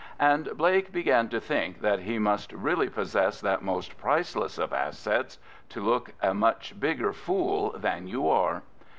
[0.19, 5.37] And Blake began to think that he must really possess that most priceless of assets,
[5.69, 8.63] to look a much bigger fool than you are.